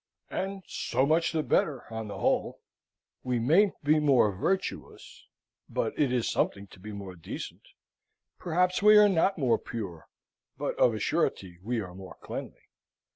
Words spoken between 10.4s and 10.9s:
but